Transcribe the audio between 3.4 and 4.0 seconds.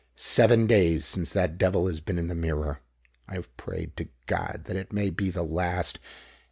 prayed